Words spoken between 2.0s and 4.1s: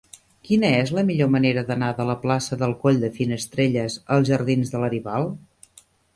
la plaça del Coll de Finestrelles